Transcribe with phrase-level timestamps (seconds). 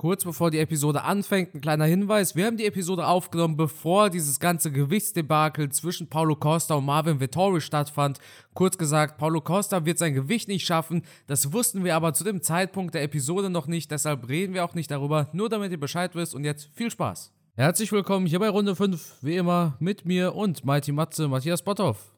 [0.00, 2.34] Kurz bevor die Episode anfängt, ein kleiner Hinweis.
[2.34, 7.60] Wir haben die Episode aufgenommen, bevor dieses ganze Gewichtsdebakel zwischen Paulo Costa und Marvin Vittori
[7.60, 8.18] stattfand.
[8.54, 11.02] Kurz gesagt, Paulo Costa wird sein Gewicht nicht schaffen.
[11.26, 13.90] Das wussten wir aber zu dem Zeitpunkt der Episode noch nicht.
[13.90, 15.28] Deshalb reden wir auch nicht darüber.
[15.34, 16.34] Nur damit ihr Bescheid wisst.
[16.34, 17.34] Und jetzt viel Spaß.
[17.56, 19.18] Herzlich willkommen hier bei Runde 5.
[19.20, 22.16] Wie immer mit mir und Mighty Matze, Matthias Botthoff.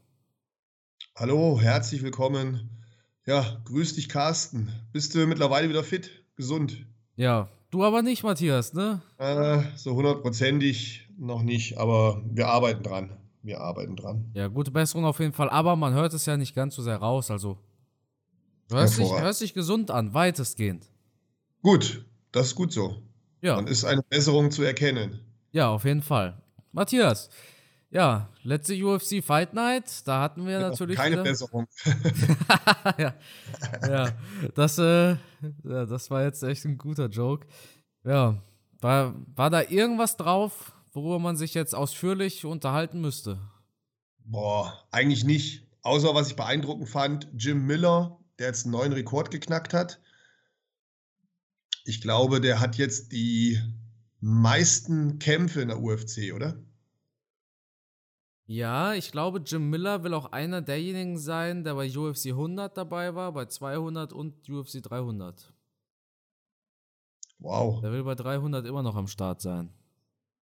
[1.17, 2.85] Hallo, herzlich willkommen.
[3.27, 4.71] Ja, grüß dich, Carsten.
[4.93, 6.87] Bist du mittlerweile wieder fit, gesund?
[7.17, 9.01] Ja, Du aber nicht, Matthias, ne?
[9.17, 13.17] Äh, so hundertprozentig noch nicht, aber wir arbeiten dran.
[13.43, 14.31] Wir arbeiten dran.
[14.35, 16.99] Ja, gute Besserung auf jeden Fall, aber man hört es ja nicht ganz so sehr
[16.99, 17.57] raus, also.
[18.69, 20.91] Du hörst, dich, hörst dich gesund an, weitestgehend.
[21.63, 23.03] Gut, das ist gut so.
[23.41, 23.57] Ja.
[23.57, 25.21] Dann ist eine Besserung zu erkennen.
[25.53, 26.43] Ja, auf jeden Fall.
[26.73, 27.31] Matthias,
[27.91, 30.99] ja, letzte UFC Fight Night, da hatten wir natürlich.
[30.99, 31.23] Keine wieder...
[31.23, 31.67] Besserung.
[32.99, 33.15] ja,
[33.89, 34.13] ja,
[34.55, 35.17] das, äh,
[35.65, 37.47] ja, das war jetzt echt ein guter Joke.
[38.05, 38.43] Ja,
[38.81, 43.39] war, war da irgendwas drauf, worüber man sich jetzt ausführlich unterhalten müsste?
[44.25, 45.67] Boah, eigentlich nicht.
[45.83, 50.01] Außer was ich beeindruckend fand, Jim Miller, der jetzt einen neuen Rekord geknackt hat.
[51.85, 53.61] Ich glaube, der hat jetzt die
[54.21, 56.63] meisten Kämpfe in der UFC, oder?
[58.47, 63.15] Ja, ich glaube, Jim Miller will auch einer derjenigen sein, der bei UFC 100 dabei
[63.15, 65.53] war, bei 200 und UFC 300.
[67.39, 67.81] Wow.
[67.81, 69.71] Der will bei 300 immer noch am Start sein.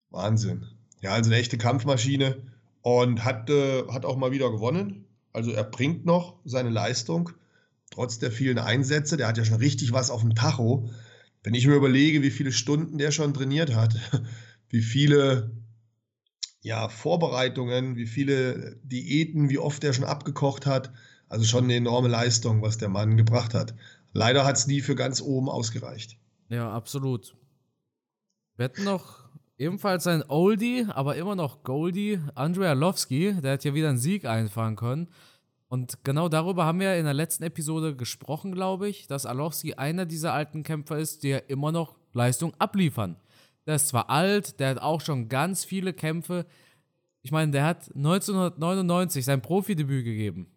[0.09, 0.65] Wahnsinn.
[1.01, 2.41] Ja, also eine echte Kampfmaschine
[2.81, 5.05] und hat, äh, hat auch mal wieder gewonnen.
[5.31, 7.29] Also er bringt noch seine Leistung,
[7.91, 9.17] trotz der vielen Einsätze.
[9.17, 10.89] Der hat ja schon richtig was auf dem Tacho.
[11.43, 13.95] Wenn ich mir überlege, wie viele Stunden der schon trainiert hat,
[14.69, 15.51] wie viele
[16.61, 20.91] ja, Vorbereitungen, wie viele Diäten, wie oft er schon abgekocht hat.
[21.27, 23.75] Also schon eine enorme Leistung, was der Mann gebracht hat.
[24.13, 26.17] Leider hat es nie für ganz oben ausgereicht.
[26.49, 27.35] Ja, absolut.
[28.55, 33.35] Wir hatten noch ebenfalls ein Oldie, aber immer noch Goldie, Andrea Lowski.
[33.41, 35.09] Der hat ja wieder einen Sieg einfahren können.
[35.67, 40.07] Und genau darüber haben wir in der letzten Episode gesprochen, glaube ich, dass Alowski einer
[40.07, 43.17] dieser alten Kämpfer ist, die ja immer noch Leistung abliefern.
[43.69, 46.47] Der ist zwar alt, der hat auch schon ganz viele Kämpfe.
[47.21, 50.47] Ich meine, der hat 1999 sein Profidebüt gegeben.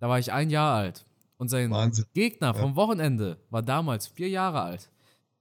[0.00, 1.04] Da war ich ein Jahr alt.
[1.36, 2.06] Und sein Wahnsinn.
[2.14, 4.90] Gegner vom Wochenende war damals vier Jahre alt,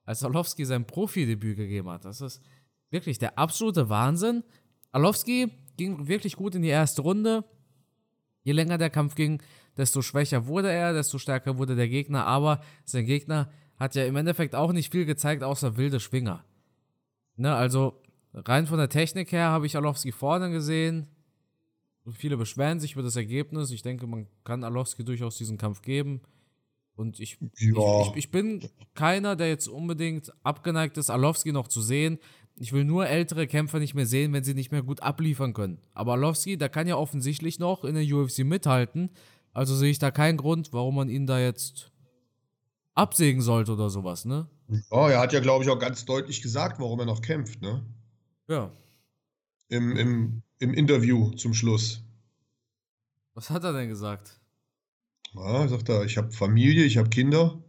[0.05, 2.05] als Arlovski sein Profidebüt gegeben hat.
[2.05, 2.39] Das ist
[2.91, 4.43] wirklich der absolute Wahnsinn.
[4.91, 7.45] Arlovski ging wirklich gut in die erste Runde.
[8.43, 9.41] Je länger der Kampf ging,
[9.75, 12.27] desto schwächer wurde er, desto stärker wurde der Gegner.
[12.27, 16.43] Aber sein Gegner hat ja im Endeffekt auch nicht viel gezeigt, außer wilde Schwinger.
[17.37, 18.01] Ne, also
[18.33, 21.07] rein von der Technik her habe ich Alowski vorne gesehen.
[22.11, 23.71] Viele beschweren sich über das Ergebnis.
[23.71, 26.21] Ich denke, man kann Alowski durchaus diesen Kampf geben.
[26.95, 28.01] Und ich, ja.
[28.01, 32.17] ich, ich, ich, bin keiner, der jetzt unbedingt abgeneigt ist, Alowski noch zu sehen.
[32.55, 35.79] Ich will nur ältere Kämpfer nicht mehr sehen, wenn sie nicht mehr gut abliefern können.
[35.93, 39.11] Aber Alowski, der kann ja offensichtlich noch in der UFC mithalten.
[39.53, 41.91] Also sehe ich da keinen Grund, warum man ihn da jetzt
[42.97, 44.47] absägen sollte oder sowas, ne?
[44.91, 47.85] Ja, er hat ja, glaube ich, auch ganz deutlich gesagt, warum er noch kämpft, ne?
[48.47, 48.71] Ja.
[49.69, 52.03] Im, im, im Interview zum Schluss.
[53.33, 54.39] Was hat er denn gesagt?
[55.33, 57.61] Ja, sagt er, ich habe Familie, ich habe Kinder,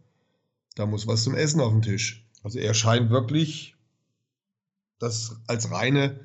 [0.75, 2.25] da muss was zum Essen auf dem Tisch.
[2.43, 3.75] Also er scheint wirklich
[4.97, 6.19] das als reine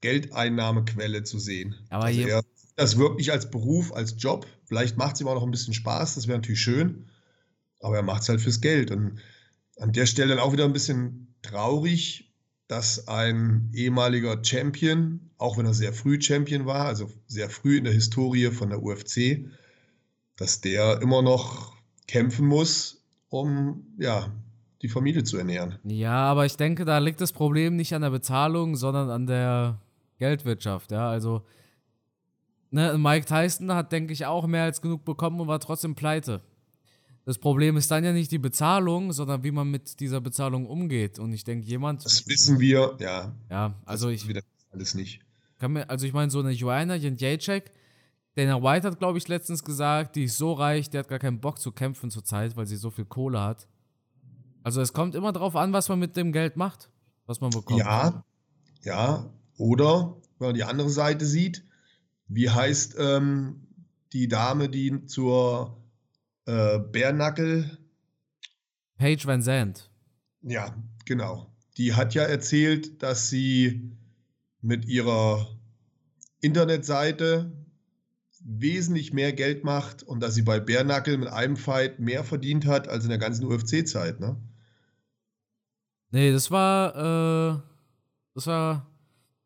[0.00, 1.74] Geldeinnahmequelle zu sehen.
[1.90, 2.42] Aber also er
[2.76, 4.46] das wirklich als Beruf, als Job.
[4.64, 7.06] Vielleicht macht es ihm auch noch ein bisschen Spaß, das wäre natürlich schön.
[7.82, 8.90] Aber er macht es halt fürs Geld.
[8.90, 9.20] Und
[9.78, 12.32] an der Stelle dann auch wieder ein bisschen traurig,
[12.68, 17.84] dass ein ehemaliger Champion, auch wenn er sehr früh Champion war, also sehr früh in
[17.84, 19.44] der Historie von der UFC,
[20.36, 21.76] dass der immer noch
[22.06, 24.32] kämpfen muss, um ja,
[24.80, 25.78] die Familie zu ernähren.
[25.84, 29.80] Ja, aber ich denke, da liegt das Problem nicht an der Bezahlung, sondern an der
[30.18, 30.92] Geldwirtschaft.
[30.92, 31.42] Ja, also
[32.70, 36.40] ne, Mike Tyson hat, denke ich, auch mehr als genug bekommen und war trotzdem pleite.
[37.24, 41.18] Das Problem ist dann ja nicht die Bezahlung, sondern wie man mit dieser Bezahlung umgeht.
[41.18, 42.04] Und ich denke, jemand.
[42.04, 43.32] Das wissen wir, ja.
[43.48, 44.26] Ja, also ich.
[44.26, 44.42] Wir
[44.72, 45.20] alles nicht.
[45.58, 47.70] Kann mir, also ich meine, so eine Joanna Jędrzejczyk,
[48.34, 51.40] Dana White hat, glaube ich, letztens gesagt, die ist so reich, die hat gar keinen
[51.40, 53.68] Bock zu kämpfen zurzeit, weil sie so viel Kohle hat.
[54.64, 56.88] Also es kommt immer darauf an, was man mit dem Geld macht,
[57.26, 57.80] was man bekommt.
[57.80, 58.24] Ja,
[58.82, 59.30] ja.
[59.58, 61.64] Oder, wenn man die andere Seite sieht,
[62.28, 63.66] wie heißt ähm,
[64.12, 65.81] die Dame, die zur
[66.46, 67.78] äh, Bärnackel.
[68.98, 69.90] Paige Van Zandt.
[70.42, 70.74] Ja,
[71.04, 71.54] genau.
[71.76, 73.96] Die hat ja erzählt, dass sie
[74.60, 75.48] mit ihrer
[76.40, 77.52] Internetseite
[78.44, 82.88] wesentlich mehr Geld macht und dass sie bei Bärnackel mit einem Fight mehr verdient hat
[82.88, 84.20] als in der ganzen UFC-Zeit.
[84.20, 84.36] Ne?
[86.10, 87.60] Nee, das war, äh,
[88.34, 88.90] das war,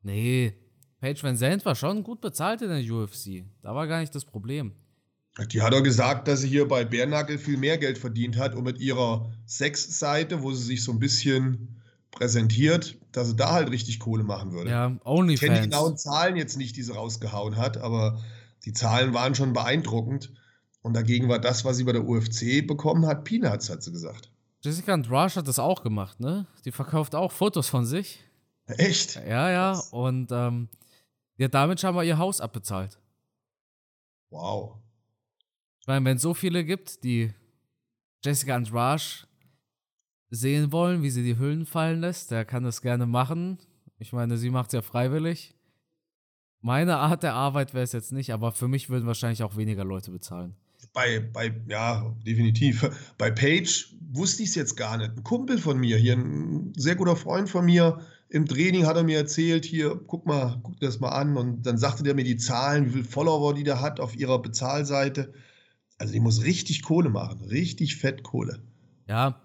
[0.02, 0.54] nee,
[0.98, 3.44] Paige Van Zandt war schon gut bezahlt in der UFC.
[3.62, 4.74] Da war gar nicht das Problem.
[5.52, 8.64] Die hat doch gesagt, dass sie hier bei Bärnackel viel mehr Geld verdient hat und
[8.64, 14.00] mit ihrer Sexseite, wo sie sich so ein bisschen präsentiert, dass sie da halt richtig
[14.00, 14.70] Kohle machen würde.
[14.70, 15.60] Ja, Ich kenne die OnlyFans.
[15.62, 18.18] genauen Zahlen jetzt nicht, die sie rausgehauen hat, aber
[18.64, 20.32] die Zahlen waren schon beeindruckend.
[20.80, 24.30] Und dagegen war das, was sie bei der UFC bekommen hat, Peanuts, hat sie gesagt.
[24.62, 26.46] Jessica Andrade hat das auch gemacht, ne?
[26.64, 28.20] Die verkauft auch Fotos von sich.
[28.66, 29.16] Echt?
[29.16, 29.72] Ja, ja.
[29.90, 30.68] Und ähm,
[31.38, 32.98] die hat damit scheinbar ihr Haus abbezahlt.
[34.30, 34.76] Wow.
[35.86, 37.32] Ich meine, wenn es so viele gibt, die
[38.24, 39.04] Jessica Andrade
[40.30, 43.58] sehen wollen, wie sie die Hüllen fallen lässt, der kann das gerne machen.
[44.00, 45.54] Ich meine, sie macht es ja freiwillig.
[46.60, 49.84] Meine Art der Arbeit wäre es jetzt nicht, aber für mich würden wahrscheinlich auch weniger
[49.84, 50.56] Leute bezahlen.
[50.92, 52.90] Bei, bei, ja, definitiv.
[53.16, 55.12] Bei Page wusste ich es jetzt gar nicht.
[55.16, 59.04] Ein Kumpel von mir, hier ein sehr guter Freund von mir, im Training hat er
[59.04, 61.36] mir erzählt, hier, guck mal, guck dir das mal an.
[61.36, 64.42] Und dann sagte der mir die Zahlen, wie viele Follower die da hat auf ihrer
[64.42, 65.32] Bezahlseite.
[65.98, 68.60] Also die muss richtig Kohle machen, richtig fett Kohle.
[69.08, 69.40] Ja,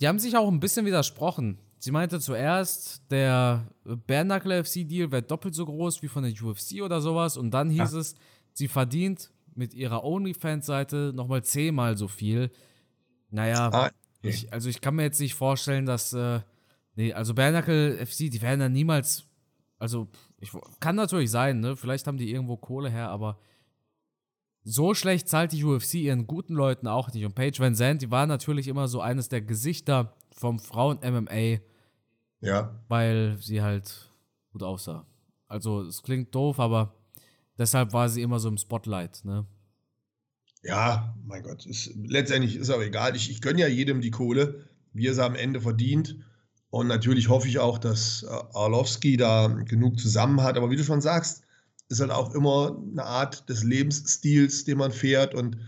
[0.00, 1.58] die haben sich auch ein bisschen widersprochen.
[1.78, 6.82] Sie meinte zuerst, der Bare FC Deal wäre doppelt so groß wie von der UFC
[6.82, 7.36] oder sowas.
[7.36, 7.98] Und dann hieß Ja.
[7.98, 8.14] es,
[8.52, 12.50] sie verdient mit ihrer OnlyFans-Seite nochmal zehnmal so viel.
[13.30, 14.28] Naja, Ah, okay.
[14.28, 16.12] ich, also ich kann mir jetzt nicht vorstellen, dass.
[16.12, 16.40] Äh,
[16.94, 17.62] nee, also Bare
[18.04, 19.24] FC, die werden dann niemals.
[19.78, 20.08] Also,
[20.40, 20.50] ich,
[20.80, 21.76] kann natürlich sein, ne?
[21.76, 23.38] Vielleicht haben die irgendwo Kohle her, aber
[24.68, 27.24] so schlecht zahlt die UFC ihren guten Leuten auch nicht.
[27.24, 31.60] Und Paige Van Zandt, die war natürlich immer so eines der Gesichter vom Frauen-MMA,
[32.40, 34.10] Ja, weil sie halt
[34.50, 35.06] gut aussah.
[35.48, 36.94] Also, es klingt doof, aber
[37.56, 39.46] deshalb war sie immer so im Spotlight, ne?
[40.66, 43.14] ja, mein Gott, ist, letztendlich ist aber egal.
[43.16, 46.16] Ich, ich gönne ja jedem die Kohle, wie er sie am Ende verdient.
[46.70, 50.56] Und natürlich hoffe ich auch, dass äh, Arlovski da genug zusammen hat.
[50.56, 51.44] Aber wie du schon sagst,
[51.88, 55.34] ist halt auch immer eine Art des Lebensstils, den man fährt.
[55.34, 55.58] Und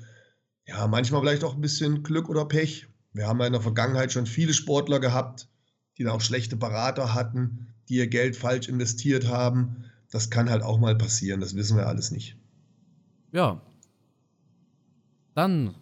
[0.66, 2.88] ja, manchmal vielleicht auch ein bisschen Glück oder Pech.
[3.12, 5.48] Wir haben ja in der Vergangenheit schon viele Sportler gehabt,
[5.96, 9.84] die dann auch schlechte Berater hatten, die ihr Geld falsch investiert haben.
[10.10, 12.36] Das kann halt auch mal passieren, das wissen wir alles nicht.
[13.32, 13.60] Ja.
[15.34, 15.74] Dann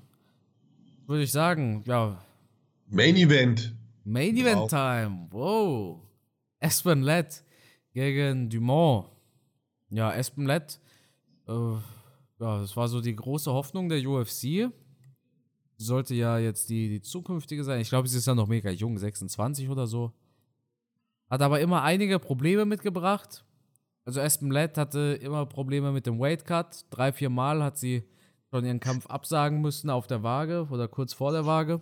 [1.07, 2.21] würde ich sagen, ja,
[2.89, 3.75] Main Event.
[4.05, 4.43] Main Wow.
[4.43, 5.27] Event Time.
[5.31, 6.01] Wow.
[6.61, 7.43] Aspen Lett
[7.93, 9.09] gegen Dumont.
[9.97, 10.79] Ja, Aspen Lett,
[11.49, 14.71] äh, ja, das war so die große Hoffnung der UFC.
[15.79, 17.81] Sollte ja jetzt die, die zukünftige sein.
[17.81, 20.13] Ich glaube, sie ist ja noch mega jung, 26 oder so.
[21.31, 23.47] Hat aber immer einige Probleme mitgebracht.
[24.05, 26.85] Also Aspen Lett hatte immer Probleme mit dem Weight Cut.
[26.91, 28.05] Drei, vier Mal hat sie
[28.51, 31.81] schon ihren Kampf absagen müssen auf der Waage oder kurz vor der Waage.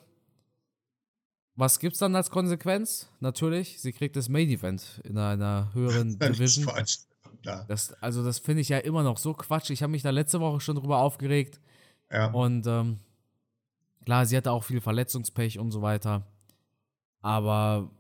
[1.57, 3.09] Was gibt's dann als Konsequenz?
[3.19, 6.65] Natürlich, sie kriegt das Main Event in einer höheren Division.
[6.65, 6.99] falsch.
[7.45, 7.67] Klar.
[7.69, 9.69] Das, also, das finde ich ja immer noch so Quatsch.
[9.69, 11.61] Ich habe mich da letzte Woche schon drüber aufgeregt.
[12.11, 12.31] Ja.
[12.31, 13.01] Und ähm,
[14.07, 16.27] klar, sie hatte auch viel Verletzungspech und so weiter.
[17.21, 17.91] Aber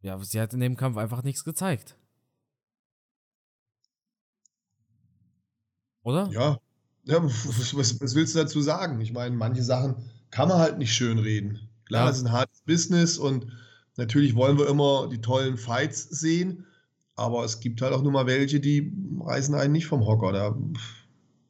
[0.00, 1.96] ja, sie hat in dem Kampf einfach nichts gezeigt.
[6.02, 6.28] Oder?
[6.32, 6.58] Ja,
[7.04, 9.00] ja was, was, willst du dazu sagen?
[9.00, 9.94] Ich meine, manche Sachen
[10.32, 11.68] kann man halt nicht schön reden.
[11.84, 12.10] Klar, Ja.
[12.10, 13.46] es ist ein hartes Business und
[13.96, 16.66] natürlich wollen wir immer die tollen Fights sehen,
[17.16, 20.32] aber es gibt halt auch nur mal welche, die reißen einen nicht vom Hocker.
[20.32, 20.56] Da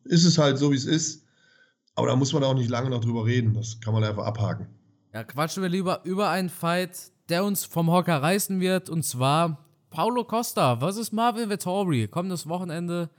[0.05, 1.25] ist es halt so, wie es ist.
[1.95, 3.55] Aber da muss man auch nicht lange noch drüber reden.
[3.55, 4.67] Das kann man einfach abhaken.
[5.13, 8.89] Ja, quatschen wir lieber über einen Fight, der uns vom Hocker reißen wird.
[8.89, 9.59] Und zwar
[9.91, 12.09] Paulo Costa versus Marvin Vettori.
[12.09, 13.11] Kommendes Wochenende.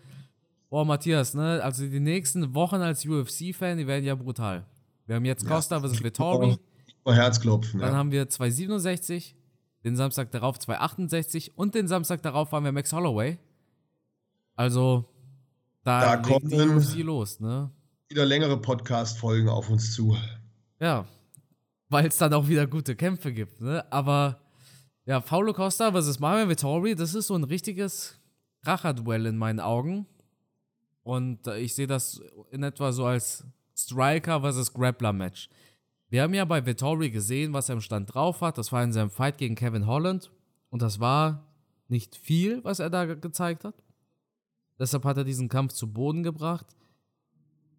[0.69, 1.62] Boah, Matthias, ne?
[1.63, 4.65] Also die nächsten Wochen als UFC-Fan, die werden ja brutal.
[5.05, 5.50] Wir haben jetzt Ja.
[5.50, 6.57] Costa versus Vettori.
[7.05, 7.79] Herzklopfen.
[7.79, 7.95] Dann Ja.
[7.97, 9.35] haben wir 267,
[9.83, 13.37] den Samstag darauf 268 und den Samstag darauf haben wir Max Holloway.
[14.55, 15.05] Also,
[15.83, 17.71] da, Da legt die kommen- UFC los, ne?
[18.09, 20.15] Wieder längere Podcast-Folgen auf uns zu.
[20.79, 21.05] Ja,
[21.89, 23.83] weil es dann auch wieder gute Kämpfe gibt, ne?
[23.91, 24.39] Aber
[25.05, 28.19] ja, Paulo Costa versus Marvin Vittori, das ist so ein richtiges
[28.63, 30.05] Kracher-Duell in meinen Augen.
[31.03, 32.21] Und äh, ich sehe das
[32.51, 33.43] in etwa so als
[33.75, 35.49] Striker versus Grappler-Match.
[36.13, 38.60] Wir haben ja bei Vittori gesehen, was er im Stand drauf hat.
[38.60, 40.29] Das war in seinem Fight gegen Kevin Holland.
[40.70, 41.48] Und das war
[41.88, 43.74] nicht viel, was er da ge gezeigt hat.
[44.77, 46.67] Deshalb hat er diesen Kampf zu Boden gebracht.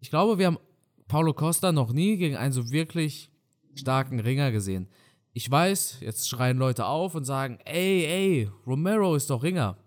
[0.01, 0.59] Ich glaube, wir haben
[1.07, 3.31] Paulo Costa noch nie gegen einen so wirklich
[3.73, 4.89] starken Ringer gesehen.
[5.31, 9.77] Ich weiß, jetzt schreien Leute auf und sagen, ey, ey, Romero ist doch Ringer.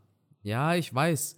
[0.40, 1.36] Ja, ich weiß.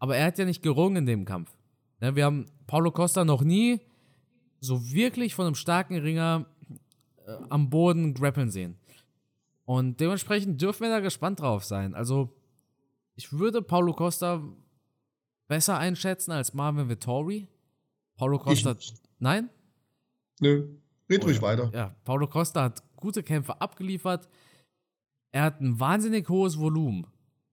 [0.00, 1.54] Aber er hat ja nicht gerungen in dem Kampf.
[2.00, 3.82] Ne, wir haben Paulo Costa noch nie
[4.60, 6.46] so wirklich von einem starken Ringer
[7.26, 8.76] äh, am Boden grappeln sehen.
[9.64, 11.94] Und dementsprechend dürfen wir da gespannt drauf sein.
[11.94, 12.36] Also,
[13.14, 14.42] ich würde Paulo Costa
[15.48, 17.48] besser einschätzen als Marvin Vittori.
[18.16, 18.76] Paulo Costa.
[18.78, 19.48] Ich, nein?
[20.40, 20.68] Nö.
[21.08, 21.70] Red ruhig weiter.
[21.74, 24.28] Ja, Paulo Costa hat gute Kämpfe abgeliefert.
[25.32, 27.06] Er hat ein wahnsinnig hohes Volumen.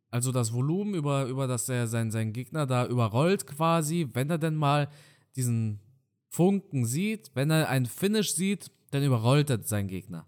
[0.10, 4.38] Also das Volumen, über, über das er seinen, seinen Gegner da überrollt quasi, wenn er
[4.38, 4.90] denn mal
[5.36, 5.80] diesen
[6.38, 10.28] Funken sieht, wenn er einen Finish sieht, dann überrollt er seinen Gegner.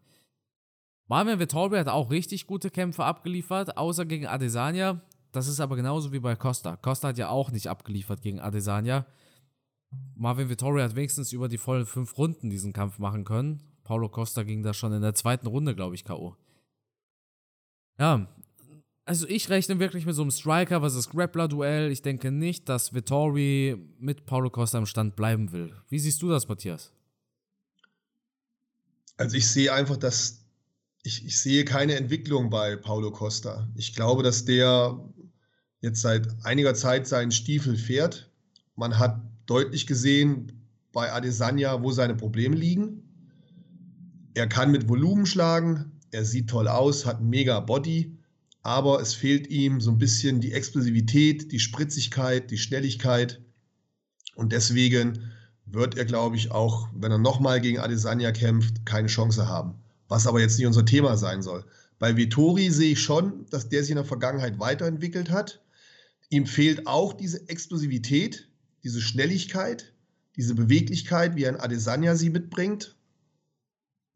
[1.08, 5.04] Marvin Vittori hat auch richtig gute Kämpfe abgeliefert, außer gegen Adesanya.
[5.32, 6.78] Das ist aber genauso wie bei Costa.
[6.78, 9.06] Costa hat ja auch nicht abgeliefert gegen Adesanya.
[10.16, 13.62] Marvin Vittori hat wenigstens über die vollen fünf Runden diesen Kampf machen können.
[13.84, 16.36] Paulo Costa ging da schon in der zweiten Runde, glaube ich, K.O.
[18.00, 18.28] Ja,
[19.10, 21.92] also ich rechne wirklich mit so einem Striker versus Grappler-Duell.
[21.92, 25.74] Ich denke nicht, dass Vittori mit Paulo Costa im Stand bleiben will.
[25.90, 26.92] Wie siehst du das, Matthias?
[29.18, 30.42] Also ich sehe einfach, dass
[31.02, 33.68] ich, ich sehe keine Entwicklung bei Paulo Costa.
[33.76, 35.00] Ich glaube, dass der
[35.82, 38.30] jetzt seit einiger Zeit seinen Stiefel fährt.
[38.76, 40.52] Man hat deutlich gesehen
[40.92, 43.02] bei Adesanya, wo seine Probleme liegen.
[44.36, 48.19] Er kann mit Volumen schlagen, er sieht toll aus, hat mega Body,
[48.62, 53.42] aber es fehlt ihm so ein bisschen die Explosivität, die Spritzigkeit, die Schnelligkeit.
[54.36, 55.32] Und deswegen
[55.66, 59.76] wird er, glaube ich, auch, wenn er nochmal gegen Adesanya kämpft, keine Chance haben.
[60.08, 61.66] Was aber jetzt nicht unser Thema sein soll.
[62.00, 65.62] Bei Vittori sehe ich schon, dass der sich in der Vergangenheit weiterentwickelt hat.
[66.30, 68.48] Ihm fehlt auch diese Explosivität,
[68.84, 69.94] diese Schnelligkeit,
[70.36, 72.96] diese Beweglichkeit, wie ein Adesanya sie mitbringt.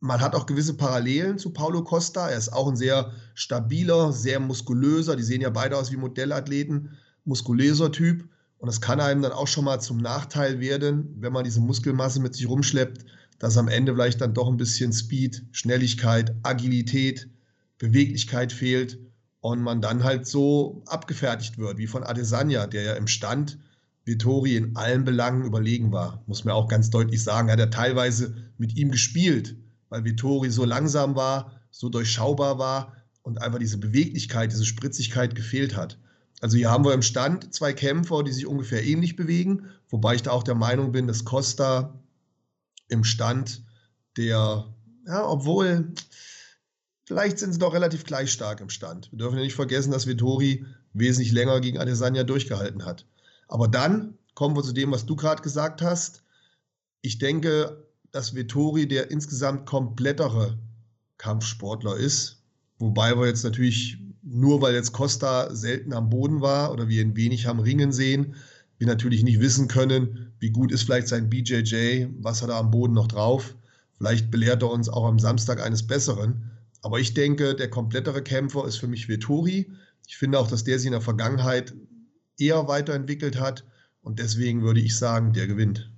[0.03, 2.29] Man hat auch gewisse Parallelen zu Paulo Costa.
[2.29, 6.97] Er ist auch ein sehr stabiler, sehr muskulöser, die sehen ja beide aus wie Modellathleten,
[7.23, 8.27] muskulöser Typ.
[8.57, 12.19] Und das kann einem dann auch schon mal zum Nachteil werden, wenn man diese Muskelmasse
[12.19, 13.05] mit sich rumschleppt,
[13.39, 17.29] dass am Ende vielleicht dann doch ein bisschen Speed, Schnelligkeit, Agilität,
[17.77, 18.99] Beweglichkeit fehlt
[19.39, 23.57] und man dann halt so abgefertigt wird, wie von Adesanya, der ja im Stand
[24.03, 26.21] Vittori in allen Belangen überlegen war.
[26.27, 29.55] Muss man auch ganz deutlich sagen, hat er teilweise mit ihm gespielt,
[29.93, 35.77] weil Vittori so langsam war, so durchschaubar war und einfach diese Beweglichkeit, diese Spritzigkeit gefehlt
[35.77, 35.99] hat.
[36.41, 40.23] Also hier haben wir im Stand zwei Kämpfer, die sich ungefähr ähnlich bewegen, wobei ich
[40.23, 41.93] da auch der Meinung bin, dass Costa
[42.87, 43.61] im Stand
[44.17, 44.65] der,
[45.05, 45.93] ja, obwohl
[47.05, 49.11] vielleicht sind sie doch relativ gleich stark im Stand.
[49.11, 53.05] Wir dürfen ja nicht vergessen, dass Vittori wesentlich länger gegen Adesanya durchgehalten hat.
[53.47, 56.23] Aber dann kommen wir zu dem, was du gerade gesagt hast.
[57.01, 57.82] Ich denke,
[58.13, 60.57] dass Vettori der insgesamt komplettere
[61.17, 62.43] Kampfsportler ist.
[62.77, 67.17] Wobei wir jetzt natürlich, nur weil jetzt Costa selten am Boden war oder wir ihn
[67.17, 68.35] wenig haben ringen sehen,
[68.77, 72.71] wir natürlich nicht wissen können, wie gut ist vielleicht sein BJJ, was hat er am
[72.71, 73.55] Boden noch drauf.
[73.97, 76.51] Vielleicht belehrt er uns auch am Samstag eines Besseren.
[76.81, 79.71] Aber ich denke, der komplettere Kämpfer ist für mich Vettori.
[80.07, 81.73] Ich finde auch, dass der sich in der Vergangenheit
[82.37, 83.63] eher weiterentwickelt hat.
[84.01, 85.92] Und deswegen würde ich sagen, der gewinnt.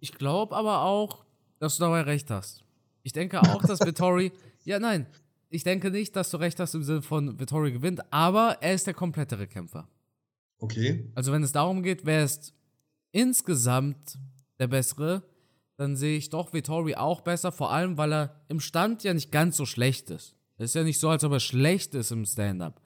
[0.00, 1.24] Ich glaube aber auch,
[1.58, 2.64] dass du dabei recht hast.
[3.02, 4.32] Ich denke auch, dass Vittori.
[4.64, 5.06] ja, nein.
[5.48, 8.86] Ich denke nicht, dass du recht hast im Sinne von Vittori gewinnt, aber er ist
[8.86, 9.88] der komplettere Kämpfer.
[10.58, 11.10] Okay.
[11.14, 12.52] Also, wenn es darum geht, wer ist
[13.12, 14.18] insgesamt
[14.58, 15.22] der bessere,
[15.76, 19.30] dann sehe ich doch Vittori auch besser, vor allem weil er im Stand ja nicht
[19.30, 20.34] ganz so schlecht ist.
[20.58, 22.80] Es ist ja nicht so, als ob er schlecht ist im Stand-up.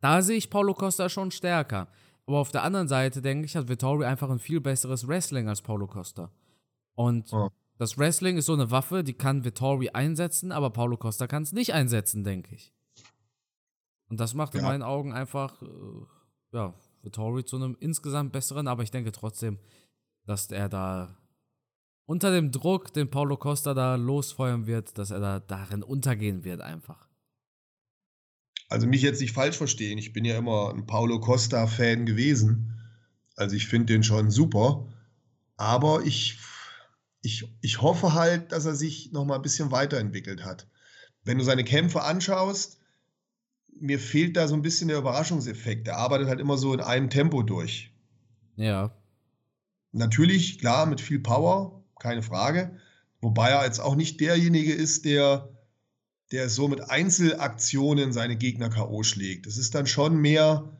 [0.00, 1.88] Da sehe ich Paulo Costa schon stärker.
[2.26, 5.62] Aber auf der anderen Seite denke ich, hat Vittori einfach ein viel besseres Wrestling als
[5.62, 6.30] Paulo Costa.
[6.94, 7.50] Und oh.
[7.78, 11.52] das Wrestling ist so eine Waffe, die kann Vittori einsetzen, aber Paulo Costa kann es
[11.52, 12.74] nicht einsetzen, denke ich.
[14.08, 14.60] Und das macht ja.
[14.60, 15.66] in meinen Augen einfach, äh,
[16.52, 19.58] ja, Vittori zu einem insgesamt besseren, aber ich denke trotzdem,
[20.24, 21.16] dass er da
[22.06, 26.60] unter dem Druck, den Paulo Costa da losfeuern wird, dass er da darin untergehen wird
[26.60, 27.05] einfach.
[28.68, 32.72] Also mich jetzt nicht falsch verstehen, ich bin ja immer ein Paulo Costa-Fan gewesen.
[33.36, 34.88] Also ich finde den schon super.
[35.56, 36.38] Aber ich,
[37.22, 40.68] ich, ich hoffe halt, dass er sich noch mal ein bisschen weiterentwickelt hat.
[41.24, 42.80] Wenn du seine Kämpfe anschaust,
[43.78, 45.86] mir fehlt da so ein bisschen der Überraschungseffekt.
[45.86, 47.92] Er arbeitet halt immer so in einem Tempo durch.
[48.56, 48.96] Ja.
[49.92, 52.78] Natürlich, klar, mit viel Power, keine Frage.
[53.20, 55.55] Wobei er jetzt auch nicht derjenige ist, der
[56.32, 59.02] der so mit Einzelaktionen seine Gegner K.O.
[59.02, 59.46] schlägt.
[59.46, 60.76] Es ist dann schon mehr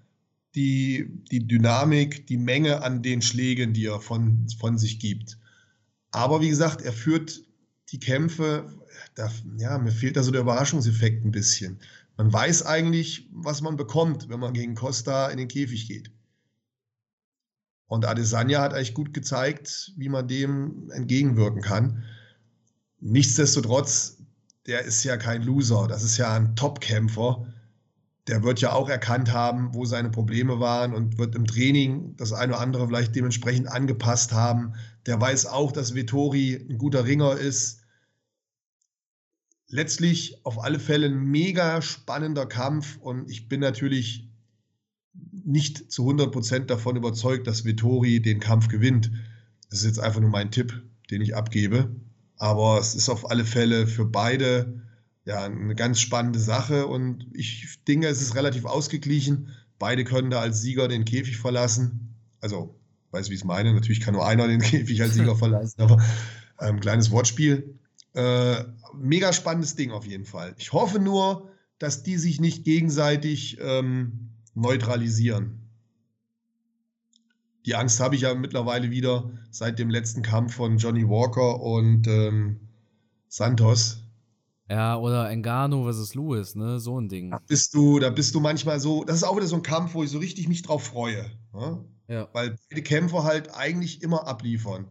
[0.54, 5.38] die, die Dynamik, die Menge an den Schlägen, die er von, von sich gibt.
[6.10, 7.44] Aber wie gesagt, er führt
[7.90, 8.72] die Kämpfe,
[9.14, 11.78] da, ja, mir fehlt da so der Überraschungseffekt ein bisschen.
[12.16, 16.10] Man weiß eigentlich, was man bekommt, wenn man gegen Costa in den Käfig geht.
[17.86, 22.02] Und Adesanya hat eigentlich gut gezeigt, wie man dem entgegenwirken kann.
[23.00, 24.15] Nichtsdestotrotz
[24.66, 25.87] der ist ja kein Loser.
[25.88, 27.46] Das ist ja ein Top-Kämpfer.
[28.26, 32.32] Der wird ja auch erkannt haben, wo seine Probleme waren und wird im Training das
[32.32, 34.75] eine oder andere vielleicht dementsprechend angepasst haben.
[35.06, 37.82] Der weiß auch, dass Vettori ein guter Ringer ist.
[39.68, 44.28] Letztlich auf alle Fälle ein mega spannender Kampf und ich bin natürlich
[45.44, 49.12] nicht zu 100% davon überzeugt, dass Vettori den Kampf gewinnt.
[49.70, 51.94] Das ist jetzt einfach nur mein Tipp, den ich abgebe.
[52.38, 54.83] Aber es ist auf alle Fälle für beide
[55.25, 59.49] ja, eine ganz spannende Sache und ich denke, es ist relativ ausgeglichen.
[59.78, 62.14] Beide können da als Sieger den Käfig verlassen.
[62.40, 62.78] Also,
[63.11, 63.75] weiß wie ich es meine.
[63.75, 66.02] Natürlich kann nur einer den Käfig als Sieger verlassen, aber
[66.59, 67.78] ein ähm, kleines Wortspiel.
[68.14, 68.64] Äh,
[68.95, 70.55] mega spannendes Ding auf jeden Fall.
[70.59, 75.65] Ich hoffe nur, dass die sich nicht gegenseitig ähm, neutralisieren.
[77.66, 82.06] Die Angst habe ich ja mittlerweile wieder seit dem letzten Kampf von Johnny Walker und
[82.06, 82.61] ähm,
[83.28, 84.04] Santos.
[84.70, 86.78] Ja, oder Engano versus Lewis, ne?
[86.78, 87.32] So ein Ding.
[87.32, 89.94] Da bist du, da bist du manchmal so, das ist auch wieder so ein Kampf,
[89.94, 91.30] wo ich so richtig mich drauf freue.
[91.52, 91.85] Ne?
[92.08, 92.28] Ja.
[92.32, 94.87] Weil beide Kämpfer halt eigentlich immer abliefern.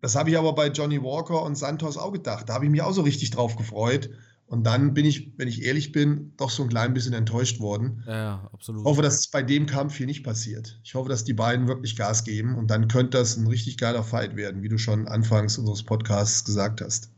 [0.00, 2.48] Das habe ich aber bei Johnny Walker und Santos auch gedacht.
[2.48, 4.10] Da habe ich mich auch so richtig drauf gefreut.
[4.50, 8.02] Und dann bin ich, wenn ich ehrlich bin, doch so ein klein bisschen enttäuscht worden.
[8.04, 8.80] Ja, absolut.
[8.80, 10.80] Ich hoffe, dass es bei dem Kampf hier nicht passiert.
[10.82, 14.02] Ich hoffe, dass die beiden wirklich Gas geben und dann könnte das ein richtig geiler
[14.02, 17.12] Fight werden, wie du schon anfangs unseres Podcasts gesagt hast.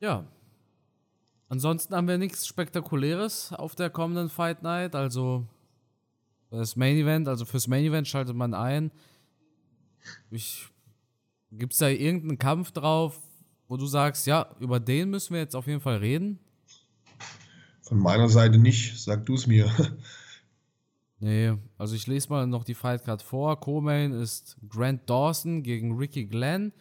[0.00, 0.26] Ja.
[1.48, 4.96] Ansonsten haben wir nichts Spektakuläres auf der kommenden Fight Night.
[4.96, 5.46] Also
[6.50, 8.90] das Main Event, also fürs Main Event schaltet man ein.
[10.32, 13.20] Gibt es da irgendeinen Kampf drauf,
[13.70, 16.40] wo du sagst, ja, über den müssen wir jetzt auf jeden Fall reden?
[17.82, 19.70] Von meiner Seite nicht, sag du es mir.
[21.20, 23.60] nee, also ich lese mal noch die Fightcard vor.
[23.60, 26.72] Co-Main ist Grant Dawson gegen Ricky Glenn.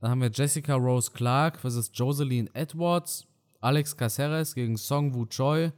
[0.00, 3.26] Dann haben wir Jessica Rose Clark versus Jocelyn Edwards.
[3.60, 5.70] Alex Caceres gegen Song Woo Choi.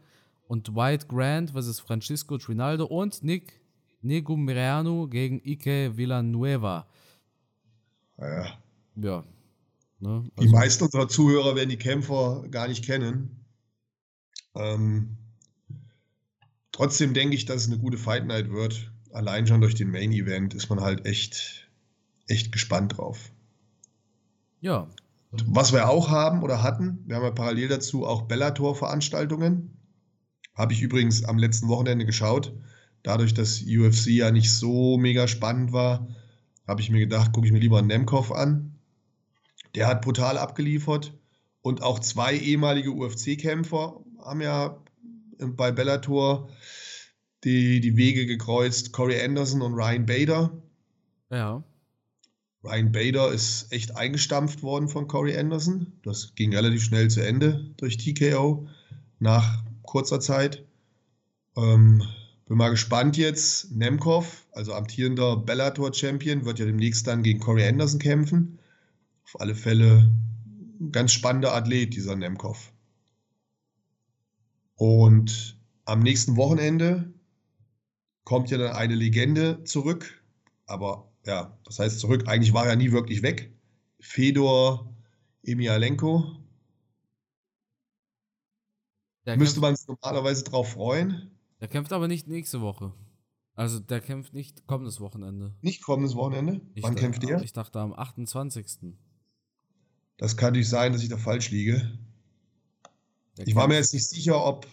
[0.47, 2.85] Und Dwight Grant versus Francisco Trinaldo.
[2.85, 3.61] Und Nick
[4.03, 6.87] Negumereanu gegen Ike Villanueva.
[8.19, 8.57] Ja.
[8.95, 9.25] Ja,
[10.01, 10.09] Ne?
[10.09, 13.45] Also die meisten unserer Zuhörer werden die Kämpfer gar nicht kennen.
[14.55, 15.17] Ähm,
[16.73, 18.93] trotzdem denke ich, dass es eine gute Fight Night wird.
[19.13, 21.71] Allein schon durch den Main Event ist man halt echt,
[22.27, 23.31] echt gespannt drauf.
[24.61, 24.89] Ja.
[25.47, 29.77] Was wir auch haben oder hatten, wir haben ja parallel dazu auch Bellator-Veranstaltungen.
[30.55, 32.53] Habe ich übrigens am letzten Wochenende geschaut.
[33.03, 36.09] Dadurch, dass UFC ja nicht so mega spannend war,
[36.67, 38.70] habe ich mir gedacht, gucke ich mir lieber einen Nemkov an.
[39.75, 41.13] Der hat brutal abgeliefert.
[41.63, 44.83] Und auch zwei ehemalige UFC-Kämpfer haben ja
[45.39, 46.49] bei Bellator
[47.45, 48.93] die, die Wege gekreuzt.
[48.93, 50.63] Corey Anderson und Ryan Bader.
[51.31, 51.63] Ja.
[52.63, 55.93] Ryan Bader ist echt eingestampft worden von Corey Anderson.
[56.03, 58.69] Das ging relativ schnell zu Ende durch TKO
[59.19, 60.65] nach kurzer Zeit.
[61.57, 62.03] Ähm,
[62.47, 63.71] bin mal gespannt jetzt.
[63.73, 68.60] Nemkov, also amtierender Bellator-Champion, wird ja demnächst dann gegen Corey Anderson kämpfen
[69.31, 70.13] auf alle Fälle
[70.81, 72.73] ein ganz spannender Athlet, dieser Nemkov.
[74.75, 77.13] Und am nächsten Wochenende
[78.25, 80.25] kommt ja dann eine Legende zurück.
[80.67, 83.53] Aber ja, das heißt zurück, eigentlich war er nie wirklich weg.
[84.01, 84.95] Fedor
[85.43, 86.25] Emialenko.
[89.27, 91.31] Der Müsste man sich normalerweise drauf freuen.
[91.61, 92.95] Der kämpft aber nicht nächste Woche.
[93.55, 95.55] Also der kämpft nicht kommendes Wochenende.
[95.61, 96.63] Nicht kommendes Wochenende?
[96.75, 97.43] Ich Wann kämpft der?
[97.43, 98.97] Ich dachte am 28.
[100.21, 101.99] Das kann nicht sein, dass ich da falsch liege.
[103.39, 104.67] Ich war mir jetzt nicht sicher, ob,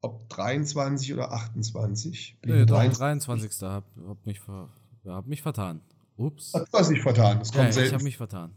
[0.00, 2.38] ob 23 oder 28.
[2.40, 3.60] Bin nee, 23.
[3.60, 4.70] Hab, hab, mich ver,
[5.04, 5.82] hab mich vertan.
[6.16, 6.52] Ups.
[6.52, 7.40] Du hast dich vertan.
[7.40, 7.88] Das kommt ja, selten.
[7.88, 8.54] Ich habe mich vertan.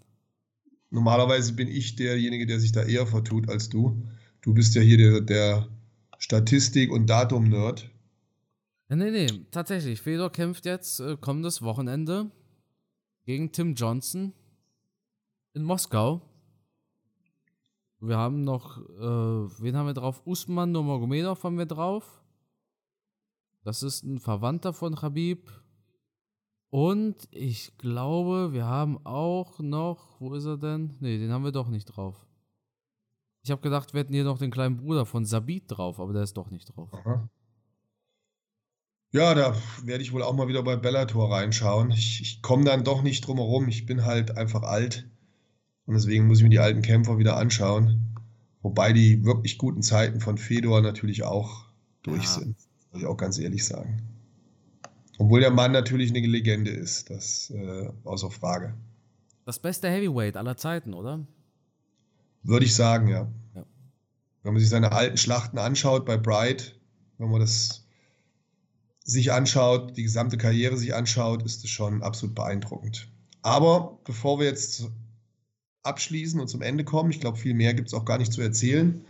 [0.92, 4.02] Normalerweise bin ich derjenige, der sich da eher vertut als du.
[4.40, 5.68] Du bist ja hier der, der
[6.20, 7.92] Statistik- und Datum-Nerd.
[8.88, 10.00] Nee, nee, tatsächlich.
[10.00, 12.32] Fedor kämpft jetzt äh, kommendes Wochenende
[13.26, 14.32] gegen Tim Johnson
[15.54, 16.22] in Moskau.
[18.00, 20.22] Wir haben noch, äh, wen haben wir drauf?
[20.26, 22.22] Usman Nurmagomedov haben wir drauf.
[23.64, 25.52] Das ist ein Verwandter von Habib.
[26.70, 30.96] Und ich glaube, wir haben auch noch, wo ist er denn?
[31.00, 32.26] Ne, den haben wir doch nicht drauf.
[33.44, 36.24] Ich habe gedacht, wir hätten hier noch den kleinen Bruder von Sabit drauf, aber der
[36.24, 36.94] ist doch nicht drauf.
[36.94, 37.30] Aha.
[39.14, 41.92] Ja, da werde ich wohl auch mal wieder bei Bellator reinschauen.
[41.92, 43.68] Ich, ich komme dann doch nicht drum herum.
[43.68, 45.10] Ich bin halt einfach alt.
[45.92, 48.16] Und deswegen muss ich mir die alten Kämpfer wieder anschauen.
[48.62, 51.66] Wobei die wirklich guten Zeiten von Fedor natürlich auch
[52.02, 52.30] durch ja.
[52.30, 52.56] sind.
[52.94, 54.02] Muss ich auch ganz ehrlich sagen.
[55.18, 58.74] Obwohl der Mann natürlich eine Legende ist, das äh, außer Frage.
[59.44, 61.28] Das beste Heavyweight aller Zeiten, oder?
[62.42, 63.28] Würde ich sagen, ja.
[63.54, 63.66] ja.
[64.44, 66.80] Wenn man sich seine alten Schlachten anschaut bei Bright,
[67.18, 67.86] wenn man das
[69.04, 73.10] sich anschaut, die gesamte Karriere sich anschaut, ist es schon absolut beeindruckend.
[73.42, 74.90] Aber bevor wir jetzt
[75.84, 78.42] abschließen und zum Ende kommen, ich glaube, viel mehr gibt es auch gar nicht zu
[78.42, 79.04] erzählen,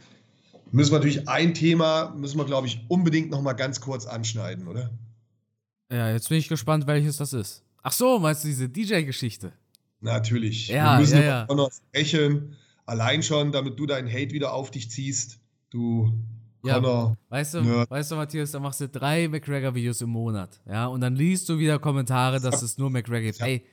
[0.71, 4.67] müssen wir natürlich ein Thema, müssen wir, glaube ich, unbedingt noch mal ganz kurz anschneiden,
[4.67, 4.91] oder?
[5.91, 7.63] Ja, jetzt bin ich gespannt, welches das ist.
[7.83, 9.51] Ach so, meinst du diese DJ-Geschichte?
[9.99, 10.67] Natürlich.
[10.67, 11.55] Ja, wir müssen ja, ja.
[11.55, 12.55] noch sprechen,
[12.85, 15.39] allein schon, damit du deinen Hate wieder auf dich ziehst.
[15.69, 16.11] Du
[16.63, 17.89] ja, Connor, weißt du, Nerd.
[17.89, 21.57] weißt du, Matthias, da machst du drei McGregor-Videos im Monat, ja, und dann liest du
[21.57, 23.41] wieder Kommentare, dass es nur McGregor gibt.
[23.41, 23.65] Ey,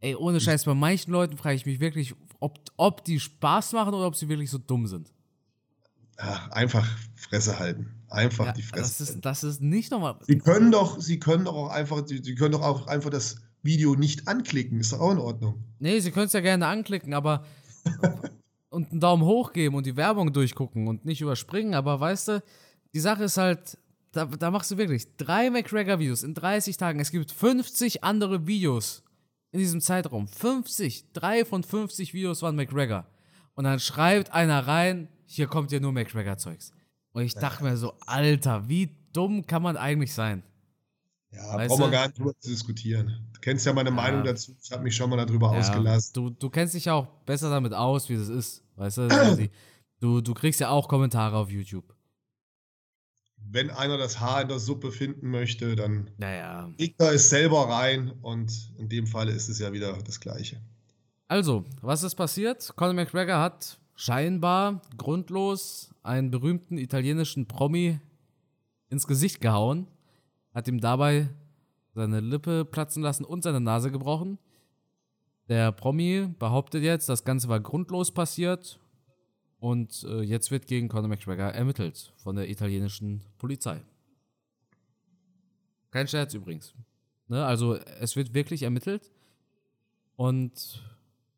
[0.00, 3.94] ey, ohne Scheiß, bei manchen Leuten frage ich mich wirklich, ob, ob die Spaß machen
[3.94, 5.12] oder ob sie wirklich so dumm sind.
[6.18, 6.86] Ja, einfach
[7.16, 7.94] Fresse halten.
[8.08, 8.82] Einfach ja, die Fresse.
[8.82, 10.16] Das ist, das ist nicht nochmal.
[10.26, 13.36] Sie können doch, sie können doch auch einfach, sie, sie können doch auch einfach das
[13.62, 14.80] Video nicht anklicken.
[14.80, 15.64] Ist doch auch in Ordnung.
[15.78, 17.44] Nee, sie können es ja gerne anklicken, aber
[18.70, 22.42] und einen Daumen hoch geben und die Werbung durchgucken und nicht überspringen, aber weißt du,
[22.92, 23.78] die Sache ist halt,
[24.12, 27.00] da, da machst du wirklich drei McGregor-Videos in 30 Tagen.
[27.00, 29.04] Es gibt 50 andere Videos
[29.52, 30.28] in diesem Zeitraum.
[30.28, 33.06] 50, drei von 50 Videos waren McGregor.
[33.54, 36.72] Und dann schreibt einer rein, hier kommt ja nur McGregor-Zeugs.
[37.12, 40.42] Und ich dachte mir so, Alter, wie dumm kann man eigentlich sein?
[41.32, 43.28] Ja, weißt brauchen wir gar nicht drüber zu diskutieren.
[43.32, 43.94] Du kennst ja meine ja.
[43.94, 44.56] Meinung dazu.
[44.60, 46.12] Ich habe mich schon mal darüber ja, ausgelassen.
[46.14, 48.64] Du, du kennst dich ja auch besser damit aus, wie das ist.
[48.76, 49.02] Weißt du?
[49.02, 49.42] Also
[50.00, 51.94] du, du kriegst ja auch Kommentare auf YouTube.
[53.48, 56.70] Wenn einer das Haar in der Suppe finden möchte, dann naja.
[56.76, 60.60] kriegt er es selber rein und in dem Fall ist es ja wieder das Gleiche.
[61.26, 62.72] Also, was ist passiert?
[62.76, 68.00] Conor McGregor hat scheinbar grundlos einen berühmten italienischen Promi
[68.88, 69.86] ins Gesicht gehauen
[70.52, 71.28] hat ihm dabei
[71.94, 74.38] seine Lippe platzen lassen und seine Nase gebrochen.
[75.48, 78.78] Der Promi behauptet jetzt, das Ganze war grundlos passiert
[79.60, 83.82] und äh, jetzt wird gegen Conor McGregor ermittelt von der italienischen Polizei.
[85.90, 86.74] Kein Scherz übrigens.
[87.28, 87.44] Ne?
[87.44, 89.10] Also es wird wirklich ermittelt.
[90.16, 90.82] Und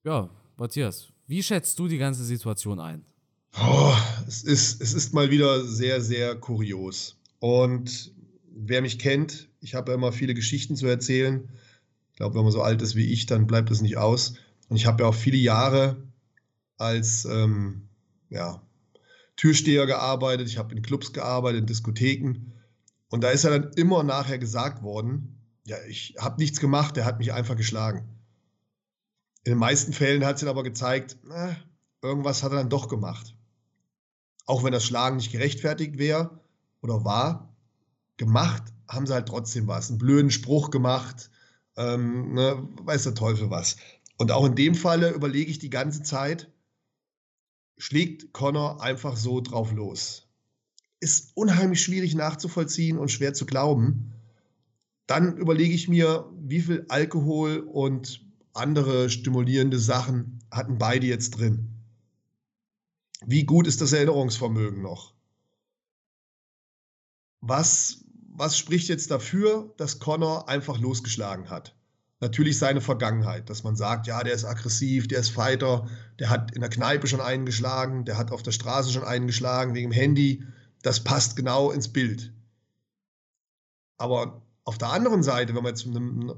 [0.04, 3.04] ja, Matthias, wie schätzt du die ganze Situation ein?
[3.60, 3.94] Oh,
[4.26, 7.16] es, ist, es ist mal wieder sehr, sehr kurios.
[7.40, 8.12] Und
[8.54, 11.48] wer mich kennt, ich habe ja immer viele Geschichten zu erzählen.
[12.10, 14.34] Ich glaube, wenn man so alt ist wie ich, dann bleibt es nicht aus.
[14.68, 15.96] Und ich habe ja auch viele Jahre
[16.78, 17.88] als ähm,
[18.32, 18.62] ja,
[19.36, 22.52] Türsteher gearbeitet, ich habe in Clubs gearbeitet, in Diskotheken.
[23.08, 27.04] Und da ist ja dann immer nachher gesagt worden, ja, ich habe nichts gemacht, der
[27.04, 28.08] hat mich einfach geschlagen.
[29.44, 31.56] In den meisten Fällen hat es dann aber gezeigt, na,
[32.00, 33.34] irgendwas hat er dann doch gemacht.
[34.46, 36.40] Auch wenn das Schlagen nicht gerechtfertigt wäre
[36.80, 37.54] oder war,
[38.16, 39.88] gemacht haben sie halt trotzdem was.
[39.88, 41.30] Einen blöden Spruch gemacht,
[41.76, 43.76] ähm, ne, weiß der Teufel was.
[44.18, 46.50] Und auch in dem Falle überlege ich die ganze Zeit,
[47.78, 50.28] schlägt Connor einfach so drauf los.
[51.00, 54.12] Ist unheimlich schwierig nachzuvollziehen und schwer zu glauben.
[55.06, 61.68] Dann überlege ich mir, wie viel Alkohol und andere stimulierende Sachen hatten beide jetzt drin.
[63.24, 65.14] Wie gut ist das Erinnerungsvermögen noch?
[67.40, 68.02] Was
[68.34, 71.76] was spricht jetzt dafür, dass Connor einfach losgeschlagen hat?
[72.22, 75.88] Natürlich seine Vergangenheit, dass man sagt, ja, der ist aggressiv, der ist Fighter,
[76.20, 79.90] der hat in der Kneipe schon eingeschlagen, der hat auf der Straße schon eingeschlagen wegen
[79.90, 80.44] dem Handy.
[80.82, 82.32] Das passt genau ins Bild.
[83.96, 86.32] Aber auf der anderen Seite, wenn man jetzt einen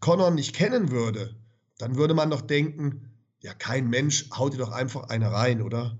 [0.00, 1.34] Connor nicht kennen würde,
[1.78, 3.08] dann würde man doch denken,
[3.40, 5.98] ja, kein Mensch haut dir doch einfach eine rein, oder?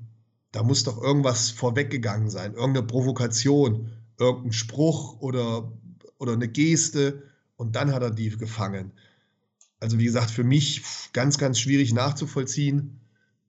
[0.50, 5.72] Da muss doch irgendwas vorweggegangen sein, irgendeine Provokation, irgendeinen Spruch oder,
[6.18, 7.22] oder eine Geste
[7.56, 8.92] und dann hat er die gefangen.
[9.82, 13.00] Also wie gesagt, für mich ganz, ganz schwierig nachzuvollziehen.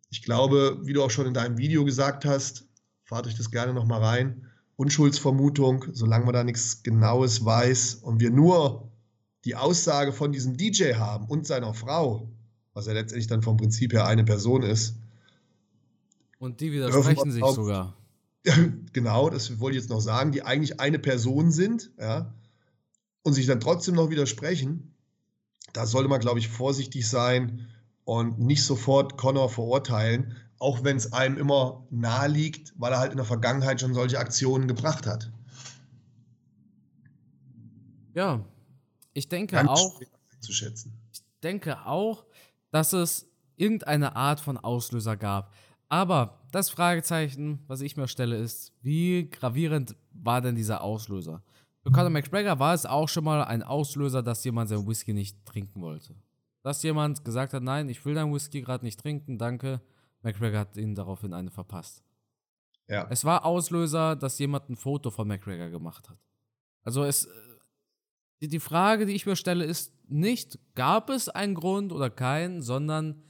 [0.09, 2.65] Ich glaube, wie du auch schon in deinem Video gesagt hast,
[3.03, 4.47] fahrt euch das gerne nochmal rein.
[4.75, 8.91] Unschuldsvermutung, solange man da nichts Genaues weiß und wir nur
[9.45, 12.27] die Aussage von diesem DJ haben und seiner Frau,
[12.73, 14.95] was ja letztendlich dann vom Prinzip her eine Person ist.
[16.39, 17.95] Und die widersprechen sich sogar.
[18.91, 22.33] genau, das wollte ich jetzt noch sagen, die eigentlich eine Person sind, ja,
[23.21, 24.93] und sich dann trotzdem noch widersprechen,
[25.73, 27.67] da sollte man, glaube ich, vorsichtig sein
[28.05, 33.11] und nicht sofort Connor verurteilen, auch wenn es einem immer nahe liegt, weil er halt
[33.11, 35.31] in der Vergangenheit schon solche Aktionen gebracht hat.
[38.13, 38.45] Ja,
[39.13, 39.99] ich denke Ganz auch.
[40.39, 40.93] Zu schätzen.
[41.11, 42.25] Ich denke auch,
[42.71, 45.53] dass es irgendeine Art von Auslöser gab.
[45.89, 51.43] Aber das Fragezeichen, was ich mir stelle, ist, wie gravierend war denn dieser Auslöser?
[51.83, 55.45] Für Conor McGregor war es auch schon mal ein Auslöser, dass jemand sein Whisky nicht
[55.45, 56.15] trinken wollte.
[56.61, 59.81] Dass jemand gesagt hat, nein, ich will dein Whisky gerade nicht trinken, danke,
[60.21, 62.01] McGregor hat ihnen daraufhin eine verpasst.
[62.87, 63.07] Ja.
[63.09, 66.17] Es war Auslöser, dass jemand ein Foto von McGregor gemacht hat.
[66.83, 67.27] Also es.
[68.41, 73.23] Die, Frage, die ich mir stelle, ist nicht, gab es einen Grund oder keinen, sondern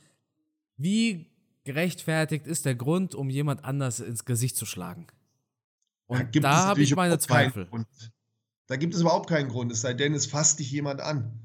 [0.75, 1.31] wie
[1.65, 5.05] gerechtfertigt ist der Grund, um jemand anders ins Gesicht zu schlagen?
[6.07, 7.67] Und Da da habe ich meine Zweifel.
[7.67, 7.87] Grund.
[8.73, 11.39] Da gibt es überhaupt keinen Grund, es sei denn, es fasst dich jemand an.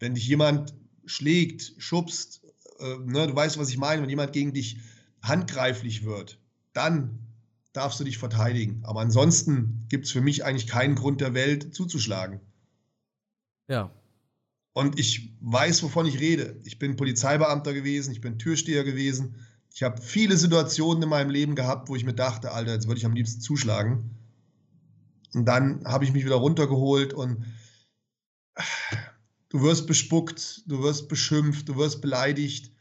[0.00, 2.42] Wenn dich jemand schlägt, schubst,
[2.80, 4.80] äh, ne, du weißt, was ich meine, wenn jemand gegen dich
[5.22, 6.40] handgreiflich wird,
[6.72, 7.20] dann
[7.72, 8.82] darfst du dich verteidigen.
[8.82, 12.40] Aber ansonsten gibt es für mich eigentlich keinen Grund der Welt zuzuschlagen.
[13.68, 13.92] Ja.
[14.72, 16.60] Und ich weiß, wovon ich rede.
[16.64, 19.36] Ich bin Polizeibeamter gewesen, ich bin Türsteher gewesen.
[19.72, 22.98] Ich habe viele Situationen in meinem Leben gehabt, wo ich mir dachte, Alter, jetzt würde
[22.98, 24.15] ich am liebsten zuschlagen.
[25.34, 27.44] Und dann habe ich mich wieder runtergeholt und
[29.48, 32.72] du wirst bespuckt, du wirst beschimpft, du wirst beleidigt.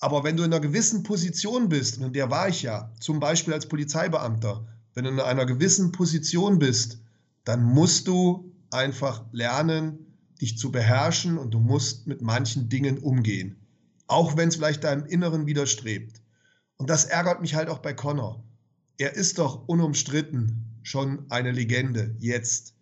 [0.00, 3.20] Aber wenn du in einer gewissen Position bist, und in der war ich ja, zum
[3.20, 7.00] Beispiel als Polizeibeamter, wenn du in einer gewissen Position bist,
[7.44, 10.06] dann musst du einfach lernen,
[10.40, 13.56] dich zu beherrschen und du musst mit manchen Dingen umgehen.
[14.06, 16.22] Auch wenn es vielleicht deinem Inneren widerstrebt.
[16.76, 18.44] Und das ärgert mich halt auch bei Connor.
[18.98, 22.74] Er ist doch unumstritten schon eine Legende jetzt.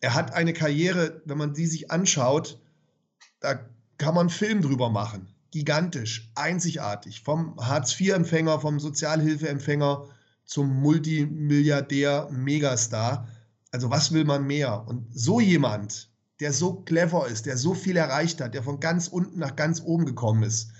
[0.00, 2.60] Er hat eine Karriere, wenn man die sich anschaut,
[3.40, 3.54] da
[3.98, 5.28] kann man einen Film drüber machen.
[5.50, 7.22] Gigantisch, einzigartig.
[7.22, 10.04] Vom Hartz-IV-Empfänger, vom Sozialhilfeempfänger
[10.44, 13.28] zum Multimilliardär, Megastar.
[13.70, 14.86] Also was will man mehr?
[14.86, 19.08] Und so jemand, der so clever ist, der so viel erreicht hat, der von ganz
[19.08, 20.70] unten nach ganz oben gekommen ist,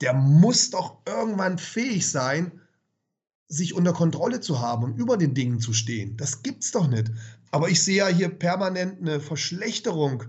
[0.00, 2.60] der muss doch irgendwann fähig sein,
[3.48, 6.16] sich unter Kontrolle zu haben und über den Dingen zu stehen.
[6.16, 7.10] Das gibt's doch nicht.
[7.50, 10.24] Aber ich sehe ja hier permanent eine Verschlechterung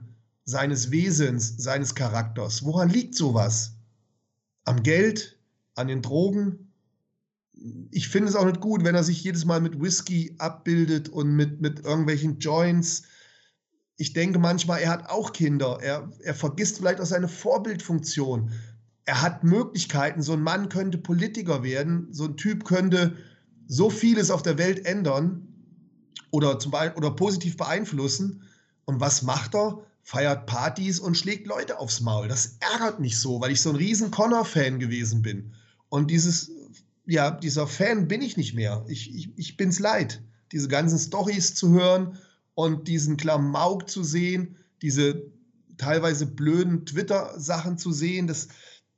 [0.45, 2.63] seines Wesens, seines Charakters.
[2.63, 3.73] Woran liegt sowas?
[4.63, 5.37] Am Geld,
[5.75, 6.71] an den Drogen?
[7.91, 11.35] Ich finde es auch nicht gut, wenn er sich jedes Mal mit Whisky abbildet und
[11.35, 13.03] mit, mit irgendwelchen Joints.
[13.97, 15.79] Ich denke manchmal, er hat auch Kinder.
[15.81, 18.51] Er, er vergisst vielleicht auch seine Vorbildfunktion.
[19.07, 20.21] Er hat Möglichkeiten.
[20.21, 22.09] So ein Mann könnte Politiker werden.
[22.11, 23.15] So ein Typ könnte
[23.65, 25.47] so vieles auf der Welt ändern
[26.29, 28.43] oder, zum Beispiel, oder positiv beeinflussen.
[28.83, 29.79] Und was macht er?
[30.03, 32.27] Feiert Partys und schlägt Leute aufs Maul.
[32.27, 35.53] Das ärgert mich so, weil ich so ein riesen Connor-Fan gewesen bin.
[35.87, 36.51] Und dieses,
[37.05, 38.85] ja, dieser Fan bin ich nicht mehr.
[38.89, 42.17] Ich, ich, ich bin's leid, diese ganzen Stories zu hören
[42.55, 45.31] und diesen Klamauk zu sehen, diese
[45.77, 48.27] teilweise blöden Twitter-Sachen zu sehen.
[48.27, 48.49] Das,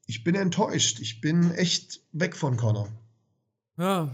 [0.09, 0.99] ich bin enttäuscht.
[0.99, 2.89] Ich bin echt weg von Connor.
[3.77, 4.13] Ja.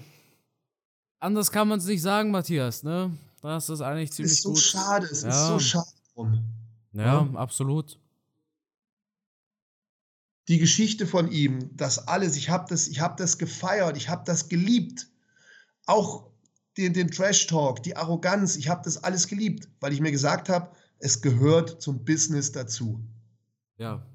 [1.19, 3.17] Anders kann man es nicht sagen, Matthias, ne?
[3.41, 4.59] Das ist eigentlich Es ziemlich ist so gut.
[4.59, 5.47] schade, es ist Ja.
[5.47, 6.43] so schade drum.
[6.93, 7.29] Ja, Ja.
[7.35, 7.97] absolut.
[10.47, 14.23] die Geschichte von ihm, das alles, ich habe das, ich hab das gefeiert, ich habe
[14.25, 15.07] das geliebt.
[15.87, 16.29] Auch
[16.77, 20.69] den, den Trash-Talk, die Arroganz, ich habe das alles geliebt, weil ich mir gesagt habe,
[20.99, 22.99] es gehört zum Business dazu.
[23.77, 24.05] Ja.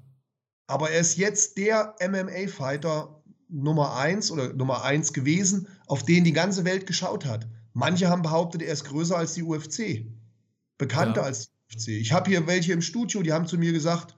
[0.67, 6.31] Aber er ist jetzt der MMA-Fighter Nummer eins oder Nummer eins gewesen, auf den die
[6.33, 7.47] ganze Welt geschaut hat.
[7.73, 10.05] Manche haben behauptet, er ist größer als die UFC.
[10.77, 11.27] Bekannter Ja.
[11.27, 11.87] als die UFC.
[12.01, 14.15] Ich habe hier welche im Studio, die haben zu mir gesagt,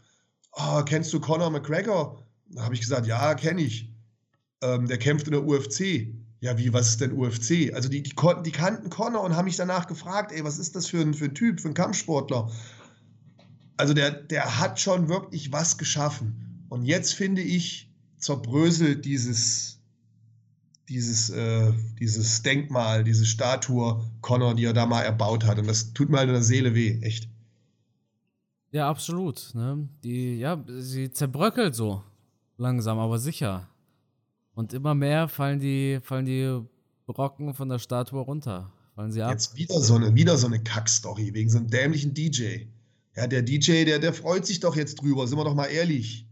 [0.52, 2.24] "Ah, kennst du Conor McGregor?
[2.50, 3.92] Da habe ich gesagt, ja, kenne ich.
[4.62, 6.14] Ähm, der kämpft in der UFC.
[6.40, 7.74] Ja, wie, was ist denn UFC?
[7.74, 8.14] Also die, die,
[8.46, 11.26] die kannten Conor und haben mich danach gefragt, ey, was ist das für ein, für
[11.26, 12.52] ein Typ, für ein Kampfsportler?
[13.78, 16.66] Also der, der hat schon wirklich was geschaffen.
[16.70, 19.80] Und jetzt finde ich, zerbröselt dieses,
[20.90, 25.60] dieses, äh, dieses Denkmal, diese Statue Connor, die er da mal erbaut hat.
[25.60, 27.28] Und das tut mir halt in der Seele weh, echt.
[28.72, 29.52] Ja, absolut.
[29.54, 29.88] Ne?
[30.04, 32.04] Die, ja, sie zerbröckelt so.
[32.58, 33.68] Langsam, aber sicher.
[34.56, 36.62] Und immer mehr fallen die, fallen die
[37.06, 38.72] Brocken von der Statue runter.
[38.96, 39.32] Fallen sie ab.
[39.32, 42.66] Jetzt wieder so eine, wieder so eine Kackstory wegen so einem dämlichen DJ.
[43.16, 46.28] Ja, der DJ, der, der freut sich doch jetzt drüber, sind wir doch mal ehrlich.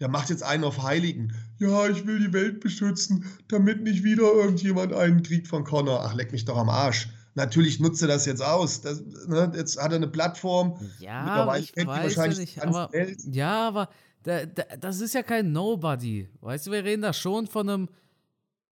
[0.00, 1.32] Der macht jetzt einen auf Heiligen.
[1.58, 6.04] Ja, ich will die Welt beschützen, damit nicht wieder irgendjemand einen kriegt von Connor.
[6.04, 7.08] Ach, leck mich doch am Arsch.
[7.34, 8.80] Natürlich nutzt er das jetzt aus.
[8.80, 10.78] Das, ne, jetzt hat er eine Plattform.
[10.98, 12.90] Ja, ich weiß ja nicht, aber
[13.30, 13.88] ja, aber
[14.22, 16.28] da, da, das ist ja kein Nobody.
[16.40, 17.88] Weißt du, wir reden da schon von einem,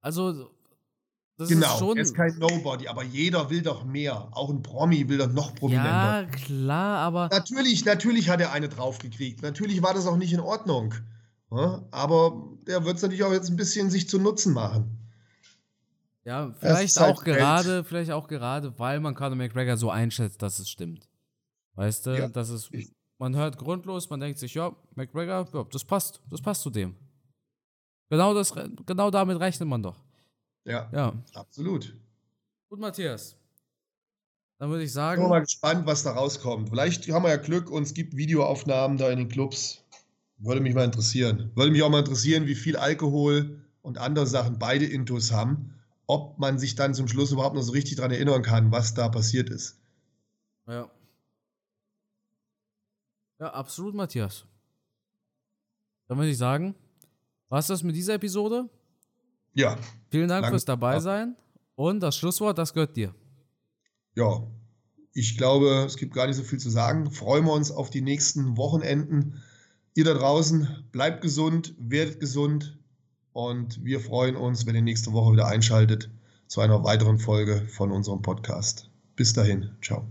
[0.00, 0.50] also
[1.36, 4.28] das ist Genau, schon, er ist kein Nobody, aber jeder will doch mehr.
[4.32, 6.22] Auch ein Promi will doch noch prominenter.
[6.22, 9.42] ja klar, aber Natürlich, natürlich hat er eine draufgekriegt.
[9.42, 10.94] Natürlich war das auch nicht in Ordnung.
[11.90, 14.98] Aber der wird es natürlich auch jetzt ein bisschen sich zu Nutzen machen.
[16.24, 17.36] ja, vielleicht ist halt auch Geld.
[17.38, 21.08] gerade, vielleicht auch gerade, weil man Conor McGregor so einschätzt, dass es stimmt.
[21.76, 22.70] Weißt du, Ja, das ist,
[23.18, 26.96] man hört grundlos, man denkt sich, ja, McGregor, ja, das passt, das passt zu dem.
[28.10, 28.52] Genau, das,
[28.86, 30.00] genau damit rechnet man doch.
[30.64, 31.12] Ja, Ja.
[31.34, 31.94] absolut.
[32.68, 33.36] Gut, Matthias.
[34.58, 36.68] Dann würde ich Ich bin sagen, mal gespannt, was da rauskommt.
[36.70, 39.84] Vielleicht haben wir ja Glück und es gibt Videoaufnahmen da in den Clubs.
[40.38, 41.50] Würde mich mal interessieren.
[41.54, 45.74] Würde mich auch mal interessieren, wie viel Alkohol und andere Sachen beide Intus haben.
[46.06, 49.08] Ob man sich dann zum Schluss überhaupt noch so richtig daran erinnern kann, was da
[49.08, 49.78] passiert ist.
[50.66, 50.90] ja.
[53.40, 54.46] Ja, absolut, Matthias.
[56.06, 56.74] Dann würde ich sagen,
[57.48, 58.68] was das mit dieser Episode?
[59.54, 59.76] Ja,
[60.10, 61.36] Vielen Dank fürs Dabeisein.
[61.76, 63.14] Und das Schlusswort, das gehört dir.
[64.14, 64.42] ja.
[65.16, 67.08] Ich glaube, es gibt gar nicht so viel zu sagen.
[67.12, 69.40] Freuen wir uns auf die nächsten Wochenenden.
[69.94, 72.76] Ihr da draußen, bleibt gesund, werdet gesund
[73.32, 76.10] und wir freuen uns, wenn ihr nächste Woche wieder einschaltet
[76.48, 78.90] zu einer weiteren Folge von unserem Podcast.
[79.14, 80.04] Bis dahin, ciao.